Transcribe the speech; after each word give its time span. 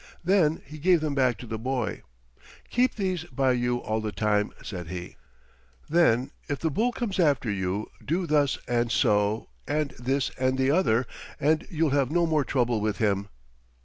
Then 0.23 0.63
he 0.65 0.79
gave 0.79 0.99
them 0.99 1.13
back 1.13 1.37
to 1.37 1.45
the 1.45 1.59
boy. 1.59 2.01
"Keep 2.71 2.95
these 2.95 3.23
by 3.25 3.51
you 3.51 3.77
all 3.77 4.01
the 4.01 4.11
time," 4.11 4.51
said 4.63 4.87
he. 4.87 5.15
"Then 5.87 6.31
if 6.49 6.57
the 6.57 6.71
bull 6.71 6.91
comes 6.91 7.19
after 7.19 7.51
you 7.51 7.87
do 8.03 8.25
thus 8.25 8.57
and 8.67 8.91
so, 8.91 9.49
and 9.67 9.91
this 9.99 10.31
and 10.39 10.57
the 10.57 10.71
other, 10.71 11.05
and 11.39 11.67
you 11.69 11.83
will 11.83 11.91
have 11.91 12.09
no 12.09 12.25
more 12.25 12.43
trouble 12.43 12.81
with 12.81 12.97
him." 12.97 13.29